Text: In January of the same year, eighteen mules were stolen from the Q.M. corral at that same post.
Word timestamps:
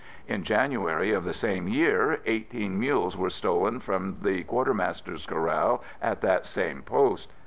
In 0.27 0.41
January 0.41 1.11
of 1.11 1.25
the 1.25 1.31
same 1.33 1.67
year, 1.67 2.21
eighteen 2.25 2.79
mules 2.79 3.15
were 3.15 3.29
stolen 3.29 3.79
from 3.79 4.17
the 4.23 4.41
Q.M. 4.45 4.81
corral 5.27 5.83
at 6.01 6.21
that 6.21 6.47
same 6.47 6.81
post. 6.81 7.31